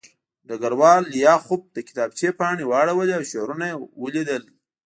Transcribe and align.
ډګروال 0.47 1.01
لیاخوف 1.13 1.61
د 1.75 1.77
کتابچې 1.87 2.29
پاڼې 2.39 2.65
واړولې 2.67 3.13
او 3.17 3.23
شعرونه 3.31 3.65
یې 3.71 3.75
ولیدل 4.03 4.43